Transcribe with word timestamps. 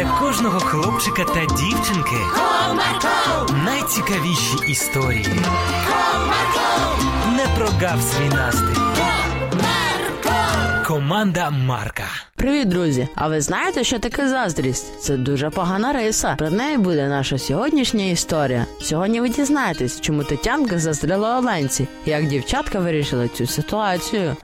для 0.00 0.18
кожного 0.18 0.60
хлопчика 0.60 1.24
та 1.24 1.40
дівчинки 1.40 2.16
Comarco, 2.36 3.64
найцікавіші 3.64 4.56
історії. 4.68 5.26
Comarco, 5.88 6.96
Не 7.36 7.46
прогав 7.56 8.02
свій 8.02 8.28
настрій. 8.36 8.80
Команда 10.86 11.50
Марка. 11.50 12.04
Привіт, 12.36 12.68
друзі! 12.68 13.08
А 13.14 13.28
ви 13.28 13.40
знаєте, 13.40 13.84
що 13.84 13.98
таке 13.98 14.28
заздрість? 14.28 15.00
Це 15.02 15.16
дуже 15.16 15.50
погана 15.50 15.92
риса. 15.92 16.34
Про 16.38 16.50
неї 16.50 16.78
буде 16.78 17.08
наша 17.08 17.38
сьогоднішня 17.38 18.04
історія. 18.04 18.66
Сьогодні 18.80 19.20
ви 19.20 19.28
дізнаєтесь, 19.28 20.00
чому 20.00 20.24
Тетянка 20.24 20.78
заздрила 20.78 21.38
Оленці, 21.38 21.88
як 22.06 22.26
дівчатка 22.26 22.78
вирішили 22.78 23.28
цю 23.28 23.46
ситуацію. 23.46 24.36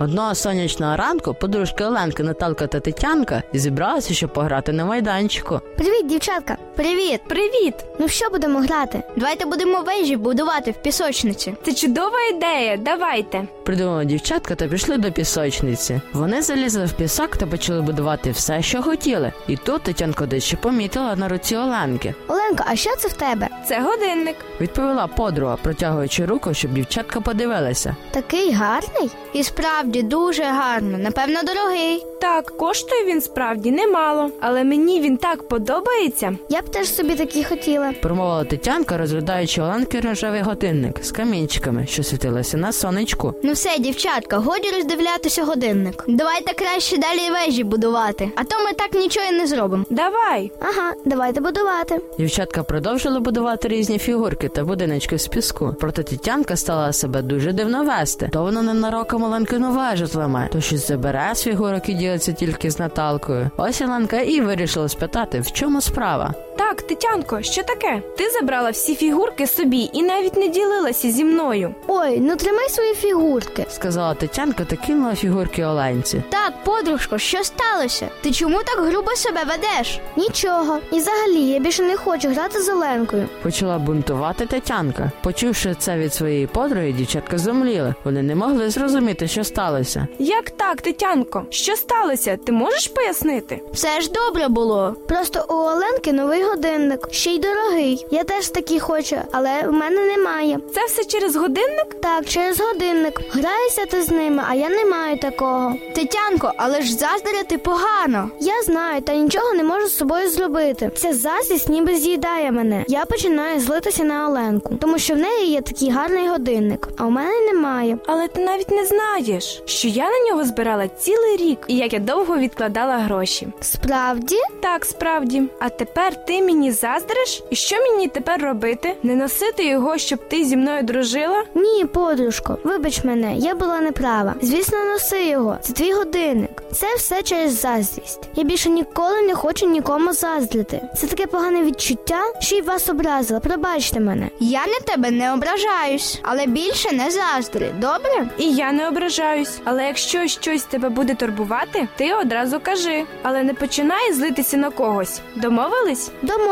Одного 0.00 0.34
сонячного 0.34 0.96
ранку 0.96 1.34
подружки 1.34 1.84
Оленки, 1.84 2.22
Наталка 2.22 2.66
та 2.66 2.80
Тетянка 2.80 3.42
зібралися, 3.52 4.14
щоб 4.14 4.32
пограти 4.32 4.72
на 4.72 4.84
майданчику. 4.84 5.60
Привіт, 5.76 6.06
дівчатка. 6.06 6.56
Привіт. 6.78 7.20
Привіт! 7.28 7.74
Ну 7.98 8.08
що 8.08 8.30
будемо 8.30 8.58
грати? 8.58 9.02
Давайте 9.16 9.46
будемо 9.46 9.80
вежі 9.80 10.16
будувати 10.16 10.70
в 10.70 10.82
пісочниці. 10.82 11.54
Це 11.64 11.72
чудова 11.72 12.20
ідея. 12.34 12.76
Давайте. 12.76 13.48
Придумали 13.64 14.04
дівчатка 14.04 14.54
та 14.54 14.68
пішли 14.68 14.96
до 14.96 15.12
пісочниці. 15.12 16.00
Вони 16.12 16.42
залізли 16.42 16.84
в 16.84 16.92
пісок 16.92 17.36
та 17.36 17.46
почали 17.46 17.80
будувати 17.80 18.30
все, 18.30 18.62
що 18.62 18.82
хотіли. 18.82 19.32
І 19.48 19.56
тут 19.56 19.82
Тетянка 19.82 20.26
дещо 20.26 20.56
помітила 20.56 21.16
на 21.16 21.28
руці 21.28 21.56
Оленки. 21.56 22.14
Оленка, 22.28 22.64
а 22.66 22.76
що 22.76 22.96
це 22.96 23.08
в 23.08 23.12
тебе? 23.12 23.48
Це 23.68 23.80
годинник. 23.80 24.36
Відповіла 24.60 25.06
подруга, 25.06 25.56
протягуючи 25.62 26.26
руку, 26.26 26.54
щоб 26.54 26.72
дівчатка 26.72 27.20
подивилася. 27.20 27.96
Такий 28.10 28.52
гарний? 28.52 29.10
І 29.32 29.42
справді 29.44 30.02
дуже 30.02 30.42
гарно. 30.42 30.98
Напевно, 30.98 31.40
дорогий. 31.42 32.04
Так, 32.20 32.56
коштує 32.56 33.04
він 33.04 33.20
справді 33.20 33.70
немало, 33.70 34.30
але 34.40 34.64
мені 34.64 35.00
він 35.00 35.16
так 35.16 35.48
подобається. 35.48 36.36
Я 36.48 36.60
б 36.60 36.67
теж 36.68 36.94
собі 36.94 37.14
такий 37.14 37.44
хотіла. 37.44 37.92
Промовила 38.02 38.44
Тетянка, 38.44 38.98
розглядаючи 38.98 39.62
Оленки 39.62 40.00
рожевий 40.00 40.40
годинник 40.42 41.04
з 41.04 41.12
камінчиками, 41.12 41.86
що 41.86 42.02
світилися 42.02 42.56
на 42.56 42.72
сонечку. 42.72 43.34
Ну 43.44 43.52
все, 43.52 43.78
дівчатка, 43.78 44.38
годі 44.38 44.70
роздивлятися 44.76 45.44
годинник. 45.44 46.04
Давайте 46.08 46.54
краще 46.54 46.96
далі 46.96 47.30
вежі 47.30 47.64
будувати, 47.64 48.30
а 48.36 48.44
то 48.44 48.56
ми 48.64 48.72
так 48.72 48.94
нічого 48.94 49.26
і 49.26 49.32
не 49.32 49.46
зробимо. 49.46 49.84
Давай. 49.90 50.52
Ага, 50.60 50.92
давайте 51.04 51.40
будувати. 51.40 52.00
Дівчатка 52.18 52.62
продовжили 52.62 53.20
будувати 53.20 53.68
різні 53.68 53.98
фігурки 53.98 54.48
та 54.48 54.64
будиночки 54.64 55.18
з 55.18 55.28
піску. 55.28 55.76
Проте 55.80 56.02
Тетянка 56.02 56.56
стала 56.56 56.92
себе 56.92 57.22
дуже 57.22 57.52
дивно 57.52 57.84
вести. 57.84 58.28
То 58.32 58.42
вона 58.42 58.62
ненароком 58.62 59.22
Оленкину 59.22 59.70
вежу 59.70 60.06
зламає, 60.06 60.48
то 60.52 60.60
щось 60.60 60.88
забере 60.88 61.30
з 61.34 61.42
фігурок 61.42 61.88
і 61.88 61.92
ділиться 61.94 62.32
тільки 62.32 62.70
з 62.70 62.78
Наталкою. 62.78 63.50
Ось 63.56 63.80
Оленка 63.82 64.20
і 64.20 64.40
вирішила 64.40 64.88
спитати, 64.88 65.40
в 65.40 65.52
чому 65.52 65.80
справа. 65.80 66.34
大 66.58 66.67
Так, 66.78 66.86
Тетянко, 66.86 67.42
що 67.42 67.62
таке? 67.62 68.02
Ти 68.16 68.30
забрала 68.30 68.70
всі 68.70 68.94
фігурки 68.94 69.46
собі 69.46 69.90
і 69.92 70.02
навіть 70.02 70.36
не 70.36 70.48
ділилася 70.48 71.10
зі 71.10 71.24
мною. 71.24 71.74
Ой, 71.86 72.20
ну 72.20 72.36
тримай 72.36 72.68
свої 72.68 72.94
фігурки. 72.94 73.66
Сказала 73.70 74.14
Тетянка 74.14 74.64
та 74.64 74.76
кинула 74.76 75.14
фігурки 75.14 75.64
Оленці. 75.64 76.22
Так, 76.28 76.52
подружко, 76.64 77.18
що 77.18 77.44
сталося? 77.44 78.08
Ти 78.20 78.32
чому 78.32 78.58
так 78.58 78.84
грубо 78.86 79.10
себе 79.10 79.40
ведеш? 79.48 80.00
Нічого. 80.16 80.78
І 80.92 80.98
взагалі 80.98 81.40
я 81.40 81.58
більше 81.58 81.82
не 81.82 81.96
хочу 81.96 82.28
грати 82.28 82.62
з 82.62 82.68
Оленкою. 82.68 83.28
Почала 83.42 83.78
бунтувати 83.78 84.46
Тетянка. 84.46 85.10
Почувши 85.22 85.74
це 85.78 85.96
від 85.98 86.14
своєї 86.14 86.46
подруги, 86.46 86.92
дівчатка 86.92 87.38
зомліли. 87.38 87.94
Вони 88.04 88.22
не 88.22 88.34
могли 88.34 88.70
зрозуміти, 88.70 89.28
що 89.28 89.44
сталося. 89.44 90.06
Як 90.18 90.50
так, 90.50 90.82
Тетянко? 90.82 91.44
Що 91.50 91.76
сталося? 91.76 92.36
Ти 92.46 92.52
можеш 92.52 92.88
пояснити? 92.88 93.60
Все 93.72 94.00
ж 94.00 94.10
добре 94.10 94.48
було. 94.48 94.96
Просто 95.08 95.46
у 95.48 95.52
Оленки 95.52 96.12
новий 96.12 96.44
годинник, 96.68 97.08
ще 97.10 97.30
й 97.30 97.38
дорогий. 97.38 98.06
Я 98.10 98.24
теж 98.24 98.48
такий 98.48 98.80
хочу, 98.80 99.16
але 99.32 99.62
в 99.62 99.72
мене 99.72 100.00
немає. 100.00 100.58
Це 100.74 100.86
все 100.86 101.04
через 101.04 101.36
годинник? 101.36 102.00
Так, 102.02 102.26
через 102.26 102.60
годинник. 102.60 103.20
Граюся 103.30 103.86
ти 103.90 104.02
з 104.02 104.10
ними, 104.10 104.42
а 104.48 104.54
я 104.54 104.68
не 104.68 104.84
маю 104.84 105.18
такого. 105.18 105.74
Тетянко, 105.94 106.52
але 106.56 106.82
ж 106.82 106.92
заздряти 106.94 107.58
погано. 107.58 108.30
Я 108.40 108.62
знаю, 108.62 109.02
та 109.02 109.14
нічого 109.14 109.54
не 109.54 109.62
можу 109.62 109.86
з 109.86 109.96
собою 109.96 110.30
зробити. 110.30 110.90
Ця 110.96 111.14
заздрість 111.14 111.68
ніби 111.68 111.94
з'їдає 111.96 112.52
мене. 112.52 112.84
Я 112.88 113.04
починаю 113.04 113.60
злитися 113.60 114.04
на 114.04 114.28
Оленку, 114.28 114.74
тому 114.80 114.98
що 114.98 115.14
в 115.14 115.18
неї 115.18 115.50
є 115.50 115.60
такий 115.60 115.90
гарний 115.90 116.28
годинник, 116.28 116.88
а 116.98 117.06
у 117.06 117.10
мене 117.10 117.52
немає. 117.52 117.98
Але 118.06 118.28
ти 118.28 118.40
навіть 118.40 118.70
не 118.70 118.84
знаєш, 118.84 119.62
що 119.64 119.88
я 119.88 120.04
на 120.10 120.30
нього 120.30 120.44
збирала 120.44 120.88
цілий 120.88 121.36
рік, 121.36 121.58
і 121.68 121.76
як 121.76 121.92
я 121.92 121.98
довго 121.98 122.38
відкладала 122.38 122.96
гроші. 122.96 123.48
Справді? 123.60 124.36
Так, 124.62 124.84
справді. 124.84 125.42
А 125.58 125.68
тепер 125.68 126.24
ти 126.24 126.42
мені 126.42 126.57
заздриш? 126.66 127.42
І 127.50 127.56
що 127.56 127.76
мені 127.76 128.08
тепер 128.08 128.42
робити? 128.42 128.96
Не 129.02 129.16
носити 129.16 129.64
його, 129.66 129.98
щоб 129.98 130.28
ти 130.28 130.44
зі 130.44 130.56
мною 130.56 130.82
дружила? 130.82 131.44
Ні, 131.54 131.84
подружко, 131.84 132.58
вибач 132.64 133.04
мене, 133.04 133.36
я 133.36 133.54
була 133.54 133.80
неправа. 133.80 134.34
Звісно, 134.42 134.78
носи 134.84 135.24
його. 135.24 135.58
Це 135.62 135.72
твій 135.72 135.92
годинник. 135.92 136.62
Це 136.72 136.94
все 136.96 137.22
через 137.22 137.60
заздрість. 137.60 138.20
Я 138.34 138.44
більше 138.44 138.70
ніколи 138.70 139.22
не 139.22 139.34
хочу 139.34 139.66
нікому 139.68 140.12
заздрити. 140.12 140.80
Це 140.96 141.06
таке 141.06 141.26
погане 141.26 141.62
відчуття, 141.62 142.20
що 142.40 142.56
й 142.56 142.62
вас 142.62 142.88
образила. 142.88 143.40
Пробачте 143.40 144.00
мене. 144.00 144.28
Я 144.40 144.66
на 144.66 144.80
тебе 144.94 145.10
не 145.10 145.32
ображаюсь, 145.32 146.20
але 146.22 146.46
більше 146.46 146.92
не 146.92 147.10
заздри, 147.10 147.74
добре? 147.80 148.28
І 148.38 148.52
я 148.52 148.72
не 148.72 148.88
ображаюсь. 148.88 149.60
Але 149.64 149.84
якщо 149.86 150.26
щось 150.26 150.62
тебе 150.64 150.88
буде 150.88 151.14
турбувати, 151.14 151.88
ти 151.96 152.14
одразу 152.14 152.60
кажи. 152.60 153.04
Але 153.22 153.42
не 153.42 153.54
починай 153.54 154.12
злитися 154.12 154.56
на 154.56 154.70
когось. 154.70 155.20
Домовились? 155.36 156.10
Домовились. 156.22 156.47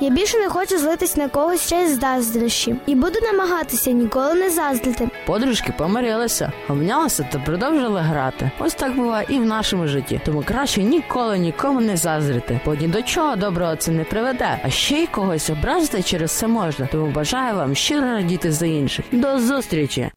Я 0.00 0.10
більше 0.10 0.38
не 0.38 0.48
хочу 0.48 0.78
злитись 0.78 1.16
на 1.16 1.28
когось 1.28 1.68
через 1.68 2.00
заздрощі. 2.00 2.76
І 2.86 2.94
буду 2.94 3.18
намагатися 3.32 3.90
ніколи 3.90 4.34
не 4.34 4.50
заздрити. 4.50 5.08
Подружки 5.26 5.74
помирилися, 5.78 6.52
обнялися 6.68 7.28
та 7.32 7.38
продовжили 7.38 8.00
грати. 8.00 8.50
Ось 8.58 8.74
так 8.74 8.96
буває 8.96 9.26
і 9.28 9.38
в 9.38 9.44
нашому 9.44 9.86
житті. 9.86 10.20
Тому 10.24 10.42
краще 10.46 10.82
ніколи 10.82 11.38
нікому 11.38 11.80
не 11.80 11.96
заздрити, 11.96 12.60
бо 12.64 12.74
ні 12.74 12.88
до 12.88 13.02
чого 13.02 13.36
доброго 13.36 13.76
це 13.76 13.90
не 13.90 14.04
приведе. 14.04 14.60
А 14.64 14.70
ще 14.70 14.94
й 14.94 15.06
когось 15.06 15.50
образити 15.50 16.02
через 16.02 16.32
це 16.32 16.46
можна. 16.46 16.88
Тому 16.92 17.06
бажаю 17.06 17.56
вам 17.56 17.74
щиро 17.74 18.06
радіти 18.06 18.52
за 18.52 18.66
інших. 18.66 19.04
До 19.12 19.38
зустрічі! 19.38 20.10